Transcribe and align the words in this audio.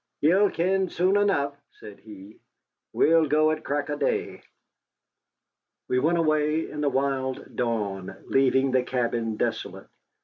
"Ye'll 0.19 0.49
ken 0.49 0.89
soon 0.89 1.15
enough," 1.15 1.55
said 1.73 1.99
he. 1.99 2.39
"We'll 2.91 3.27
go 3.27 3.51
at 3.51 3.63
crack 3.63 3.91
o' 3.91 3.95
day." 3.95 4.41
We 5.89 5.99
went 5.99 6.17
away 6.17 6.71
in 6.71 6.81
the 6.81 6.89
wild 6.89 7.55
dawn, 7.55 8.15
leaving 8.25 8.71
the 8.71 8.81
cabin 8.81 9.37
desolate. 9.37 9.85